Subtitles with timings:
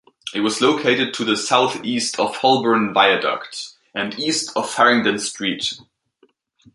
[0.33, 5.79] It was located to the southeast of Holborn Viaduct, and east of Farringdon Street.